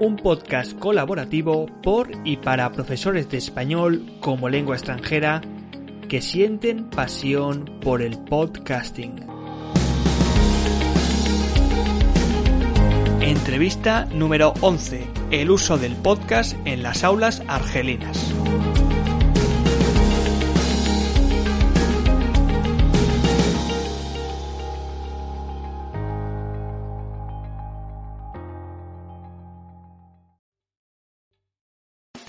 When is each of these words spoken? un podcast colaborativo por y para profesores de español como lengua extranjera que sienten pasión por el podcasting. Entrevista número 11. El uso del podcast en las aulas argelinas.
un 0.00 0.16
podcast 0.16 0.78
colaborativo 0.78 1.66
por 1.82 2.10
y 2.24 2.38
para 2.38 2.72
profesores 2.72 3.28
de 3.28 3.36
español 3.36 4.16
como 4.20 4.48
lengua 4.48 4.74
extranjera 4.74 5.42
que 6.08 6.22
sienten 6.22 6.88
pasión 6.88 7.78
por 7.82 8.00
el 8.00 8.18
podcasting. 8.18 9.26
Entrevista 13.20 14.06
número 14.06 14.54
11. 14.62 15.06
El 15.30 15.50
uso 15.50 15.76
del 15.76 15.94
podcast 15.96 16.56
en 16.64 16.82
las 16.82 17.04
aulas 17.04 17.42
argelinas. 17.46 18.34